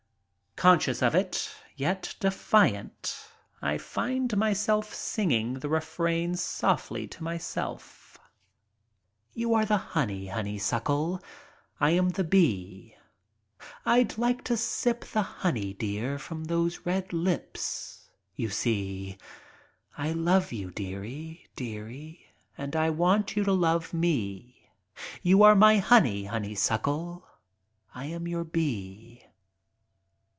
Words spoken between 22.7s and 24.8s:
I want you to love me—